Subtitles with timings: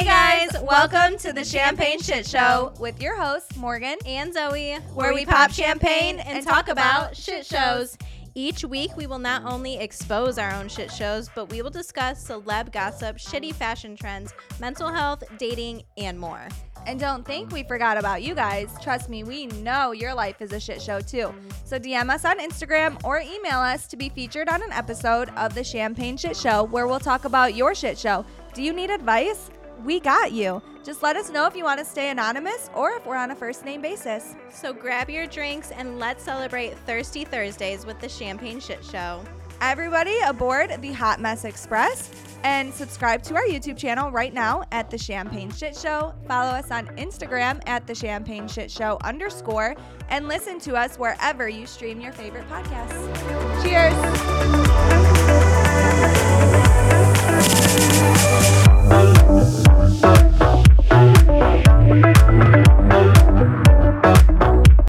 [0.00, 0.06] Hey
[0.48, 5.26] guys, welcome to the Champagne Shit Show with your hosts, Morgan and Zoe, where we
[5.26, 7.98] pop champagne and talk about shit shows.
[8.34, 12.26] Each week, we will not only expose our own shit shows, but we will discuss
[12.26, 16.48] celeb gossip, shitty fashion trends, mental health, dating, and more.
[16.86, 18.70] And don't think we forgot about you guys.
[18.80, 21.34] Trust me, we know your life is a shit show too.
[21.66, 25.54] So DM us on Instagram or email us to be featured on an episode of
[25.54, 28.24] the Champagne Shit Show where we'll talk about your shit show.
[28.54, 29.50] Do you need advice?
[29.84, 30.62] We got you.
[30.84, 33.36] Just let us know if you want to stay anonymous or if we're on a
[33.36, 34.34] first name basis.
[34.50, 39.22] So grab your drinks and let's celebrate Thirsty Thursdays with the Champagne Shit Show.
[39.60, 42.10] Everybody aboard the Hot Mess Express
[42.44, 46.14] and subscribe to our YouTube channel right now at The Champagne Shit Show.
[46.26, 49.76] Follow us on Instagram at The Champagne Shit Show underscore
[50.08, 53.62] and listen to us wherever you stream your favorite podcasts.
[53.62, 53.92] Cheers.